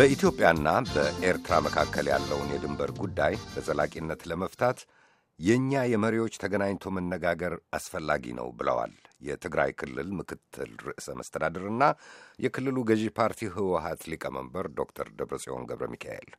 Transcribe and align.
በኢትዮጵያና 0.00 0.68
በኤርትራ 0.90 1.54
መካከል 1.64 2.06
ያለውን 2.10 2.52
የድንበር 2.52 2.90
ጉዳይ 3.00 3.34
በዘላቂነት 3.46 4.20
ለመፍታት 4.30 4.78
የእኛ 5.40 5.82
የመሪዎች 5.90 6.34
ተገናኝቶ 6.42 6.92
መነጋገር 6.96 7.54
አስፈላጊ 7.78 8.32
ነው 8.38 8.48
ብለዋል 8.58 8.94
የትግራይ 9.20 9.70
ክልል 9.80 10.08
ምክትል 10.20 10.70
ርዕሰ 10.86 11.16
መስተዳድርና 11.20 11.82
የክልሉ 12.38 12.84
ገዢ 12.90 13.04
ፓርቲ 13.18 13.50
ህወሀት 13.56 14.02
ሊቀመንበር 14.12 14.68
ዶክተር 14.80 15.08
ደብረጽዮን 15.20 15.68
ገብረ 15.70 15.88
ሚካኤል። 15.94 16.30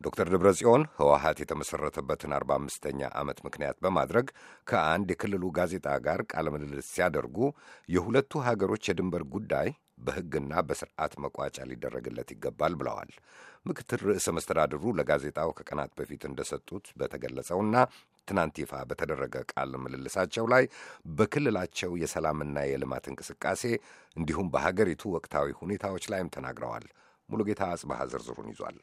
ዶክተር 0.00 0.28
ደብረጽዮን 0.32 0.84
ህወሀት 0.96 1.40
የተመሠረተበትን 1.42 2.36
አርባ 2.38 2.52
አምስተኛ 2.60 3.10
ዓመት 3.20 3.40
ምክንያት 3.46 3.78
በማድረግ 3.84 4.28
ከአንድ 4.66 5.10
የክልሉ 5.12 5.50
ጋዜጣ 5.58 5.96
ጋር 6.06 6.22
ቃለ 6.32 6.48
ምልልስ 6.56 6.90
ሲያደርጉ 6.94 7.38
የሁለቱ 7.88 8.44
ሀገሮች 8.48 8.90
የድንበር 8.90 9.24
ጉዳይ 9.34 9.70
በሕግና 9.98 10.62
በስርዓት 10.68 11.12
መቋጫ 11.24 11.56
ሊደረግለት 11.70 12.28
ይገባል 12.34 12.74
ብለዋል። 12.80 13.10
ምክትል 13.66 14.00
ርዕሰ 14.08 14.28
መስተዳድሩ 14.36 14.92
ለጋዜጣው 14.98 15.50
ከቀናት 15.58 15.92
በፊት 15.98 16.24
እንደሰጡት 16.28 16.86
በተገለጸውና 16.98 17.74
ትናንት 18.28 18.56
ይፋ 18.60 18.74
በተደረገ 18.90 19.36
ቃለ 19.52 19.72
ምልልሳቸው 19.82 20.44
ላይ 20.52 20.64
በክልላቸው 21.16 21.92
የሰላምና 22.02 22.58
የልማት 22.66 23.06
እንቅስቃሴ 23.10 23.62
እንዲሁም 24.16 24.50
በሀገሪቱ 24.54 25.12
ወቅታዊ 25.16 25.56
ሁኔታዎች 25.60 26.06
ላይም 26.12 26.32
ተናግረዋል። 26.36 26.86
ሙሉጌታ 27.28 27.62
አጽባሃ 27.72 28.00
ዝርዝሩን 28.12 28.50
ይዟል። 28.52 28.78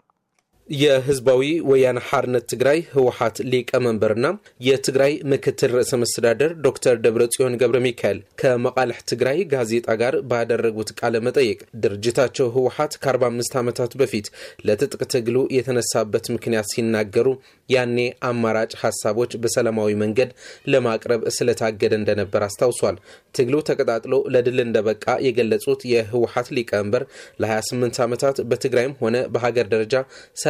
የህዝባዊ 0.70 1.42
ወያነ 1.70 2.00
ሓርነት 2.08 2.44
ትግራይ 2.52 2.80
ህወሓት 2.92 3.38
ሊቀመንበርና 3.52 4.28
የትግራይ 4.68 5.14
ምክትል 5.32 5.72
ርዕሰ 5.76 5.98
መስተዳደር 6.02 6.52
ዶክተር 6.66 6.96
ደብረጽዮን 7.06 7.58
ገብረ 7.62 7.78
ሚካኤል 7.86 8.20
ከመቃልሕ 8.42 9.00
ትግራይ 9.12 9.40
ጋዜጣ 9.54 9.96
ጋር 10.02 10.16
ባደረጉት 10.32 10.92
ቃለ 11.00 11.22
መጠይቅ 11.28 11.60
ድርጅታቸው 11.84 12.50
ህወሓት 12.56 12.94
ከ45 13.04 13.58
ዓመታት 13.62 13.96
በፊት 14.02 14.30
ለትጥቅ 14.68 15.02
ትግሉ 15.16 15.38
የተነሳበት 15.58 16.28
ምክንያት 16.36 16.70
ሲናገሩ 16.74 17.28
ያኔ 17.70 17.98
አማራጭ 18.30 18.72
ሀሳቦች 18.84 19.34
በሰላማዊ 19.44 19.92
መንገድ 20.02 20.32
ለማቅረብ 20.72 21.22
ስለታገደ 21.36 21.94
እንደነበር 22.00 22.42
አስታውሷል። 22.48 22.96
ትግሉ 23.36 23.56
ተቀጣጥሎ 23.68 24.14
ለድል 24.34 24.60
እንደበቃ 24.66 25.06
የገለጹት 25.28 25.82
የህወሓት 25.92 26.48
ሊቀመንበር 26.56 27.04
ለ28 27.44 28.02
ዓመታት 28.06 28.38
በትግራይም 28.50 28.98
ሆነ 29.02 29.18
በሀገር 29.34 29.68
ደረጃ 29.74 29.96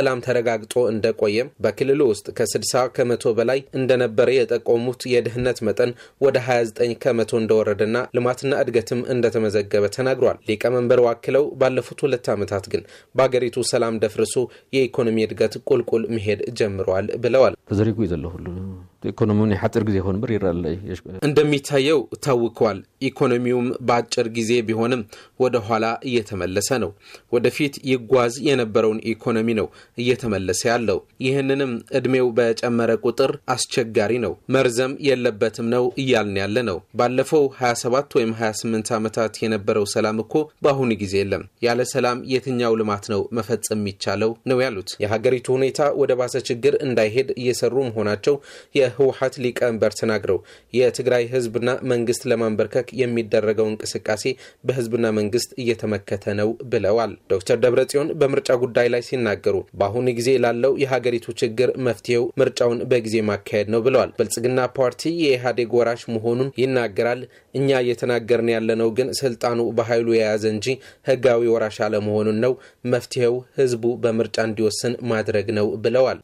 ሰላም 0.02 0.22
ተረጋግጦ 0.26 0.74
እንደቆየም 0.92 1.50
በክልሉ 1.64 2.02
ውስጥ 2.12 2.28
ከ60 2.38 2.84
ከመቶ 2.96 3.34
በላይ 3.38 3.60
እንደነበረ 3.80 4.30
የጠቆሙት 4.36 5.02
የድህነት 5.12 5.60
መጠን 5.68 5.92
ወደ 6.26 6.38
29 6.46 6.96
ከመቶ 7.04 7.32
እንደወረደና 7.42 7.98
ልማትና 8.18 8.62
እድገትም 8.64 9.02
እንደተመዘገበ 9.14 9.92
ተናግሯል። 9.98 10.40
ሊቀመንበሩ 10.50 11.02
አክለው 11.12 11.46
ባለፉት 11.62 12.02
ሁለት 12.06 12.28
ዓመታት 12.36 12.68
ግን 12.74 12.84
በሀገሪቱ 13.16 13.66
ሰላም 13.72 14.00
ደፍርሶ 14.04 14.36
የኢኮኖሚ 14.78 15.20
እድገት 15.28 15.56
ቁልቁል 15.70 16.06
መሄድ 16.16 16.42
ጀምረዋል 16.60 17.10
ብለዋል። 17.26 17.56
ኢኮኖሚውን 19.04 19.54
የሓፅር 19.54 19.84
ጊዜ 19.88 19.96
ይሆን 20.00 20.18
በር 20.22 20.32
ይረአ 20.34 20.52
እንደሚታየው 21.22 22.00
ታውኳል። 22.26 22.78
ኢኮኖሚውም 23.02 23.68
በአጭር 23.88 24.28
ጊዜ 24.36 24.52
ቢሆንም 24.68 25.02
ወደ 25.40 25.56
ኋላ 25.68 25.86
እየተመለሰ 26.10 26.70
ነው። 26.84 26.92
ወደፊት 27.36 27.76
ይጓዝ 27.92 28.34
የነበረውን 28.48 29.00
ኢኮኖሚ 29.12 29.50
ነው 29.60 29.68
እየተመለሰ 29.98 30.62
ያለው። 30.72 30.98
ይህንንም 31.26 31.72
እድሜው 32.00 32.28
በጨመረ 32.38 32.92
ቁጥር 33.06 33.32
አስቸጋሪ 33.56 34.14
ነው፣ 34.26 34.34
መርዘም 34.56 34.94
የለበትም 35.08 35.68
ነው 35.76 35.86
እያልን 36.04 36.38
ያለ 36.42 36.58
ነው። 36.70 36.78
ባለፈው 37.00 37.46
27 37.62 38.18
ወይም 38.20 38.34
28 38.42 38.94
ዓመታት 38.98 39.34
የነበረው 39.44 39.86
ሰላም 39.96 40.20
እኮ 40.26 40.34
በአሁኑ 40.64 40.92
ጊዜ 41.02 41.16
የለም። 41.22 41.46
ያለ 41.66 41.82
ሰላም 41.94 42.20
የትኛው 42.34 42.78
ልማት 42.82 43.06
ነው 43.14 43.22
መፈጸም 43.38 43.80
የሚቻለው 43.82 44.32
ነው 44.50 44.58
ያሉት። 44.64 44.90
የሀገሪቱ 45.04 45.48
ሁኔታ 45.58 45.80
ወደ 46.02 46.12
ባሰ 46.20 46.36
ችግር 46.50 46.74
እንዳይሄድ 46.86 47.30
እየሰሩ 47.42 47.76
መሆናቸው 47.88 48.36
የህወሓት 48.92 49.36
ሊቀመንበር 49.44 49.94
ተናግረው 50.00 50.40
የትግራይ 50.74 51.24
ህዝብና 51.34 51.70
መንግስት 51.92 52.24
ለማንበርከክ 52.32 52.88
የሚደረገው 53.02 53.68
እንቅስቃሴ 53.72 54.24
በህዝብና 54.68 55.06
መንግስት 55.18 55.50
እየተመከተ 55.62 56.34
ነው 56.40 56.50
ብለዋል። 56.72 57.12
ዶክተር 57.34 57.58
ደብረጽዮን 57.64 58.10
በምርጫ 58.22 58.50
ጉዳይ 58.64 58.88
ላይ 58.94 59.04
ሲናገሩ 59.08 59.56
በአሁኑ 59.80 60.08
ጊዜ 60.18 60.30
ላለው 60.44 60.74
የሀገሪቱ 60.84 61.28
ችግር 61.42 61.70
መፍትሄው 61.88 62.26
ምርጫውን 62.42 62.80
በጊዜ 62.92 63.16
ማካሄድ 63.30 63.68
ነው 63.74 63.82
ብለዋል። 63.86 64.12
ብልጽግና 64.20 64.60
ፓርቲ 64.78 65.02
የኢህአዴግ 65.22 65.72
ወራሽ 65.80 66.04
መሆኑን 66.16 66.52
ይናገራል። 66.62 67.22
እኛ 67.56 67.70
እየተናገርን 67.84 68.52
ያለነው 68.56 68.90
ግን 68.98 69.10
ስልጣኑ 69.22 69.60
በኃይሉ 69.78 70.08
የያዘ 70.16 70.46
እንጂ 70.54 70.68
ህጋዊ 71.10 71.52
ወራሽ 71.54 71.78
አለመሆኑን 71.88 72.40
ነው። 72.46 72.56
መፍትሄው 72.92 73.36
ህዝቡ 73.60 73.84
በምርጫ 74.04 74.38
እንዲወስን 74.48 74.96
ማድረግ 75.12 75.50
ነው 75.60 75.70
ብለዋል። 75.84 76.20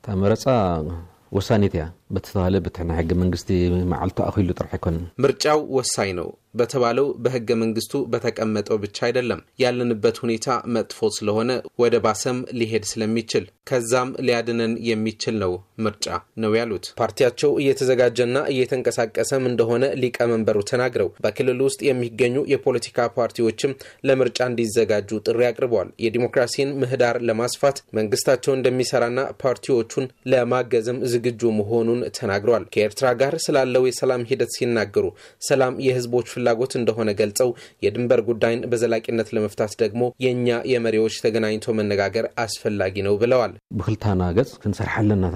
ወሳኒት 1.32 1.74
እያ። 1.78 1.84
በተባለ 2.16 2.56
በትሕና 2.66 2.92
ሕገ 3.00 3.12
መንግስቲ 3.22 3.50
መዓልቱ 3.92 4.18
አኺሉ 4.28 4.50
ጥራሕ 4.58 4.72
ኣይኮነን? 4.78 5.06
ምርጫው 5.24 5.60
ወሳኝ 5.78 6.10
ነው 6.20 6.30
በተባለው 6.58 7.08
በህገ 7.24 7.50
መንግስቱ 7.62 7.94
በተቀመጠው 8.14 8.80
ብቻ 8.84 8.98
አይደለም። 9.08 9.42
ያለንበት 9.64 10.18
ሁኔታ 10.24 10.46
መጥፎ 10.76 11.10
ስለሆነ 11.18 11.52
ወደ 11.82 11.96
ባሰም 12.06 12.40
ሊሄድ 12.60 12.86
ስለሚችል 12.92 13.46
ከዛም 13.70 14.10
ሊያድነን 14.28 14.74
የሚችል 14.90 15.36
ነው 15.42 15.54
ምርጫ 15.86 16.06
ነው 16.44 16.52
ያሉት። 16.58 16.86
ፓርቲያቸው 17.00 17.52
እየተዘጋጀና 17.62 18.38
እየተንቀሳቀሰም 18.54 19.44
እንደሆነ 19.50 19.84
ሊቀመንበሩ 20.02 20.58
ተናግረው 20.72 21.10
በክልል 21.24 21.60
ውስጥ 21.68 21.80
የሚገኙ 21.88 22.36
የፖለቲካ 22.54 23.08
ፓርቲዎችም 23.18 23.76
ለምርጫ 24.08 24.40
እንዲዘጋጁ 24.50 25.20
ጥሪ 25.28 25.42
አቅርበዋል። 25.50 25.90
የዲሞክራሲን 26.06 26.74
ምህዳር 26.82 27.18
ለማስፋት 27.30 27.78
መንግስታቸው 27.98 28.54
እንደሚሰራና 28.58 29.14
ፓርቲዎቹን 29.44 30.06
ለማገዝም 30.32 31.02
ዝግጁ 31.12 31.42
መሆኑን 31.60 32.02
ተናግረዋል። 32.18 32.66
ከኤርትራ 32.74 33.08
ጋር 33.22 33.34
ስላለው 33.46 33.84
የሰላም 33.88 34.26
ሂደት 34.30 34.52
ሲናገሩ 34.58 35.06
ሰላም 35.48 35.76
የህዝቦች 35.88 36.28
ፍላጎት 36.48 36.74
እንደሆነ 36.80 37.10
ገልጸው 37.20 37.50
የድንበር 37.86 38.20
ጉዳይን 38.28 38.62
በዘላቂነት 38.72 39.30
ለመፍታት 39.36 39.74
ደግሞ 39.82 39.94
የእኛ 40.26 40.48
የመሪዎች 40.72 41.16
ተገናኝቶ 41.26 41.76
መነጋገር 41.80 42.26
አስፈላጊ 42.44 42.96
ነው 43.08 43.16
ብለዋል። 43.22 43.54
ብክልታና 43.78 44.22
ገጽ 44.38 44.52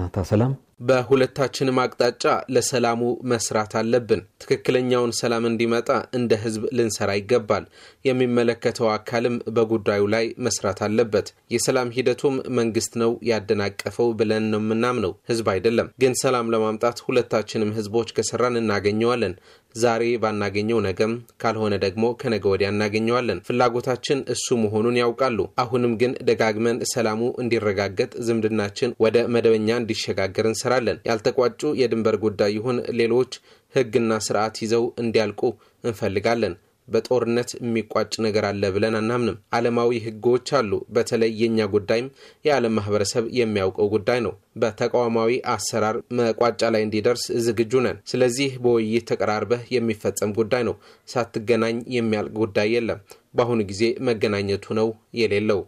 እታ 0.04 0.22
ሰላም 0.30 0.52
በሁለታችንም 0.86 1.76
አቅጣጫ 1.82 2.22
ለሰላሙ 2.54 3.00
መስራት 3.32 3.72
አለብን። 3.80 4.20
ትክክለኛውን 4.42 5.12
ሰላም 5.18 5.44
እንዲመጣ 5.50 5.88
እንደ 6.18 6.32
ህዝብ 6.44 6.62
ልንሰራ 6.78 7.10
ይገባል። 7.18 7.64
የሚመለከተው 8.04 8.88
አካልም 8.94 9.36
በጉዳዩ 9.56 10.02
ላይ 10.14 10.24
መስራት 10.46 10.80
አለበት። 10.86 11.26
የሰላም 11.54 11.92
ሂደቱም 11.96 12.36
መንግስት 12.58 12.92
ነው 13.02 13.12
ያደናቀፈው 13.30 14.08
ብለን 14.20 14.46
ነው 14.52 14.62
የምናምነው፣ 14.64 15.12
ህዝብ 15.30 15.48
አይደለም። 15.54 15.90
ግን 16.02 16.16
ሰላም 16.22 16.50
ለማምጣት 16.54 17.00
ሁለታችንም 17.06 17.74
ህዝቦች 17.78 18.12
ከሰራን 18.18 18.60
እናገኘዋለን። 18.62 19.36
ዛሬ 19.74 20.02
ባናገኘው 20.22 20.78
ነገም፣ 20.86 21.12
ካልሆነ 21.42 21.74
ደግሞ 21.84 22.04
ከነገ 22.20 22.44
ወዲያ 22.52 22.68
እናገኘዋለን። 22.72 23.42
ፍላጎታችን 23.46 24.24
እሱ 24.34 24.56
መሆኑን 24.62 24.98
ያውቃሉ። 25.02 25.38
አሁንም 25.62 25.94
ግን 26.02 26.14
ደጋግመን 26.28 26.80
ሰላሙ 26.92 27.20
እንዲረጋገጥ፣ 27.42 28.12
ዝምድናችን 28.26 28.94
ወደ 29.04 29.16
መደበኛ 29.34 29.70
እንዲሸጋገር 29.78 30.48
እንሰራለን። 30.48 31.00
ያልተቋጩ 31.10 31.72
የድንበር 31.80 32.18
ጉዳይ 32.24 32.52
ይሁን 32.56 32.78
ሌሎች 33.00 33.32
ህግና 33.74 34.12
ስርዓት 34.24 34.56
ይዘው 34.62 34.84
እንዲያልቁ 35.02 35.40
እንፈልጋለን። 35.84 36.54
በጦርነት 36.88 37.50
የሚቋጭ 37.58 38.12
ነገር 38.26 38.44
አለ 38.48 38.70
ብለን 38.74 38.96
አናምንም። 38.98 39.38
ዓለማዊ 39.56 40.00
ህጎች 40.06 40.48
አሉ። 40.58 40.72
በተለይ 40.94 41.32
የእኛ 41.40 41.68
ጉዳይም 41.74 42.08
የዓለም 42.44 42.76
ማህበረሰብ 42.78 43.26
የሚያውቀው 43.38 43.90
ጉዳይ 43.94 44.20
ነው። 44.26 44.34
በተቋማዊ 44.56 45.32
አሰራር 45.52 45.98
መቋጫ 46.18 46.62
ላይ 46.74 46.82
እንዲደርስ 46.86 47.24
ዝግጁ 47.46 47.82
ነን። 47.86 48.00
ስለዚህ 48.10 48.50
በውይይት 48.64 49.08
ተቀራርበህ 49.10 49.62
የሚፈጸም 49.76 50.36
ጉዳይ 50.38 50.64
ነው። 50.68 50.76
ሳትገናኝ 51.08 51.78
የሚያልቅ 51.96 52.34
ጉዳይ 52.42 52.70
የለም። 52.74 53.02
በአሁኑ 53.34 53.60
ጊዜ 53.68 53.82
መገናኘቱ 54.06 54.74
ነው 54.78 54.88
የሌለው 55.18 55.60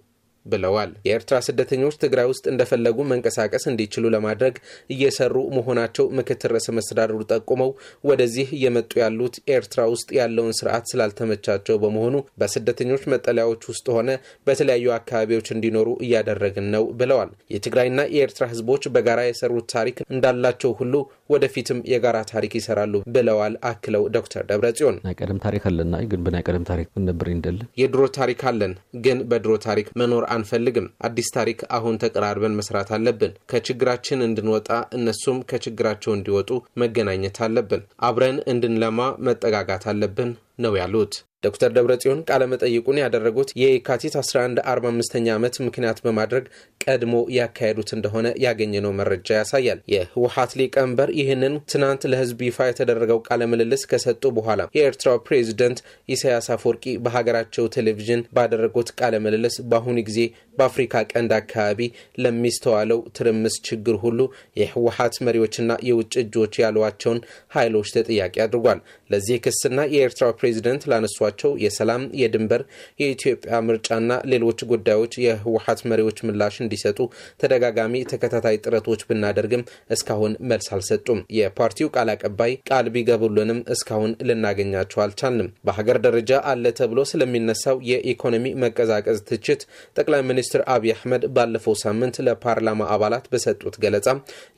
ብለዋል። 0.46 0.90
የኤርትራ 1.06 1.36
ስደተኞች 1.46 1.98
ትግራይ 2.02 2.26
ውስጥ 2.30 2.44
እንደፈለጉ 2.52 2.98
መንቀሳቀስ 3.10 3.64
እንዲችሉ 3.70 4.04
ለማድረግ 4.14 4.54
እየሰሩ 4.94 5.34
መሆናቸው 5.56 6.06
ምክትል 6.18 6.52
ርዕሰ 6.54 6.68
መስተዳድሩ 6.76 7.18
ጠቁመው 7.32 7.70
ወደዚህ 8.04 8.48
እየመጡ 8.58 8.92
ያሉት 9.02 9.36
ኤርትራ 9.54 9.80
ውስጥ 9.94 10.08
ያለውን 10.18 10.56
ስርዓት 10.58 10.84
ስላልተመቻቸው 10.92 11.78
በመሆኑ 11.84 12.12
በስደተኞች 12.40 13.04
መጠለያዎች 13.14 13.62
ውስጥ 13.70 13.86
ሆነ 13.96 14.10
በተለያዩ 14.46 14.86
አካባቢዎች 14.98 15.48
እንዲኖሩ 15.54 15.88
እያደረግን 16.06 16.68
ነው 16.74 16.84
ብለዋል። 17.00 17.30
የትግራይና 17.54 18.00
የኤርትራ 18.14 18.44
ህዝቦች 18.52 18.82
በጋራ 18.94 19.20
የሰሩት 19.26 19.68
ታሪክ 19.74 19.96
እንዳላቸው 20.14 20.72
ሁሉ 20.80 20.94
ወደፊትም 21.30 21.78
የጋራ 21.92 22.18
ታሪክ 22.32 22.52
ይሰራሉ 22.58 22.82
ብለዋል። 23.14 23.32
አክለው 23.70 24.02
ዶክተር 24.16 24.42
ደብረጽዮን 24.50 24.96
ናይ 25.04 25.14
ቀደም 25.20 25.38
ታሪክ 25.44 25.62
ኣለና 25.68 25.94
ግን 26.10 26.22
ብናይ 26.26 26.42
ቀደም 26.48 26.64
ታሪክ 26.70 26.88
ይንደልን 27.34 27.66
የድሮ 27.80 28.02
ታሪክ 28.16 28.40
አለን 28.50 28.72
ግን 29.04 29.18
በድሮ 29.30 29.52
ታሪክ 29.64 29.86
መኖር 30.00 30.24
አንፈልግም። 30.34 30.88
አዲስ 31.06 31.28
ታሪክ 31.36 31.60
አሁን 31.76 31.98
ተቀራርበን 32.02 32.56
መስራት 32.58 32.90
አለብን። 32.96 33.34
ከችግራችን 33.52 34.24
እንድንወጣ 34.26 34.68
እነሱም 34.98 35.38
ከችግራቸው 35.50 36.14
እንዲወጡ 36.14 36.50
መገናኘት 36.82 37.38
አለብን። 37.46 37.84
አብረን 38.08 38.38
እንድንለማ 38.52 38.98
መጠጋጋት 39.28 39.86
አለብን 39.92 40.32
ነው 40.58 40.74
ያሉት። 40.80 41.14
ዶክተር 41.44 41.70
ደብረጽዮን 41.76 42.20
ቃለመጠይቁን 42.28 43.00
ያደረጉት 43.00 43.50
የካቲት 43.60 44.14
11 44.20 44.60
45ኛ 44.68 45.26
ዓመት 45.34 45.54
ምክንያት 45.66 45.98
በማድረግ 46.04 46.44
ቀድሞ 46.84 47.14
ያካሄዱት 47.36 47.90
እንደሆነ 47.96 48.26
ያገኘነው 48.44 48.92
መረጃ 48.98 49.28
ያሳያል። 49.38 49.80
የህወሀት 49.92 50.52
ሊቀመንበር 50.60 51.10
ይህንን 51.18 51.54
ትናንት 51.72 52.02
ለህዝብ 52.12 52.40
ይፋ 52.46 52.68
የተደረገው 52.68 53.20
ቃለ 53.28 53.42
ምልልስ 53.52 53.84
ከሰጡ 53.90 54.32
በኋላ 54.36 54.68
የኤርትራው 54.78 55.18
ፕሬዚደንት 55.26 55.78
ኢሳያስ 56.08 56.48
አፈወርቂ 56.54 56.96
በሀገራቸው 57.04 57.70
ቴሌቪዥን 57.76 58.24
ባደረጉት 58.38 58.90
ቃለ 58.98 59.14
ምልልስ 59.26 59.56
በአሁኑ 59.70 59.98
ጊዜ 60.08 60.20
በአፍሪካ 60.58 61.04
ቀንድ 61.12 61.32
አካባቢ 61.38 61.80
ለሚስተዋለው 62.24 63.00
ትርምስ 63.16 63.54
ችግር 63.68 63.96
ሁሉ 64.04 64.20
የህወሀት 64.60 65.14
መሪዎችና 65.26 65.72
የውጭ 65.88 66.14
እጆች 66.24 66.54
ያሏቸውን 66.62 67.20
ኃይሎች 67.56 67.88
ተጠያቂ 67.96 68.36
አድርጓል። 68.44 68.80
ለዚህ 69.10 69.36
ክስና 69.44 69.80
የኤርትራው 69.94 70.32
ፕሬዚደንት 70.44 70.82
ላነሷቸው 70.90 71.52
የሰላም፣ 71.62 72.02
የድንበር፣ 72.20 72.62
የኢትዮጵያ 73.00 73.60
ምርጫና 73.66 74.00
ሌሎች 74.32 74.58
ጉዳዮች 74.72 75.12
የህወሀት 75.24 75.80
መሪዎች 75.90 76.18
ምላሽ 76.28 76.56
እንዲሰጡ 76.64 76.98
ተደጋጋሚ 77.42 78.02
ተከታታይ 78.10 78.56
ጥረቶች 78.64 79.00
ብናደርግም 79.08 79.62
እስካሁን 79.94 80.32
መልስ 80.50 80.68
አልሰጡም። 80.74 81.20
የፓርቲው 81.38 81.88
ቃል 81.94 82.10
አቀባይ 82.14 82.52
ቃል 82.70 82.88
ቢገቡልንም 82.94 83.62
እስካሁን 83.74 84.12
ልናገኛቸው 84.28 85.02
አልቻልንም። 85.04 85.48
በሀገር 85.66 85.98
ደረጃ 86.06 86.30
አለ 86.52 86.64
ተብሎ 86.78 87.00
ስለሚነሳው 87.10 87.78
የኢኮኖሚ 87.90 88.54
መቀዛቀዝ 88.64 89.18
ትችት 89.30 89.62
ጠቅላይ 89.96 90.22
ሚኒስትር 90.30 90.62
አብይ 90.74 90.94
አህመድ 90.96 91.24
ባለፈው 91.36 91.76
ሳምንት 91.84 92.16
ለፓርላማ 92.26 92.90
አባላት 92.94 93.26
በሰጡት 93.32 93.76
ገለጻ 93.84 94.08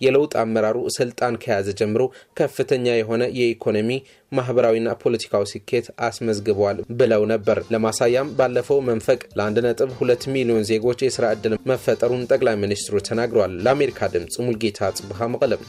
የለውጥ 0.04 0.34
አመራሩ 0.42 0.78
ስልጣን 0.98 1.40
ከያዘ 1.42 1.68
ጀምሮ 1.80 2.02
ከፍተኛ 2.40 2.86
የሆነ 2.96 3.22
የኢኮኖሚ 3.38 3.90
ማህበራዊና 4.32 4.88
ፖለቲካዊ 5.02 5.44
ስኬት 5.50 5.75
አስመዝግበዋል 6.06 6.78
ብለው 7.00 7.22
ነበር። 7.32 7.58
ለማሳያም 7.72 8.32
ባለፈው 8.38 8.80
መንፈቅ 8.88 9.20
ለአንድ 9.38 9.58
ነጥብ 9.66 9.90
ሁለት 9.98 10.24
ሚሊዮን 10.34 10.68
ዜጎች 10.70 11.02
የስራ 11.04 11.32
ዕድል 11.34 11.54
መፈጠሩን 11.70 12.26
ጠቅላይ 12.32 12.56
ሚኒስትሩ 12.62 12.96
ተናግረዋል። 13.08 13.54
ለአሜሪካ 13.64 14.08
ድምፅ 14.14 14.36
ሙልጌታ 14.46 14.90
ጽብሃ 14.98 15.28
መቀለም 15.34 15.62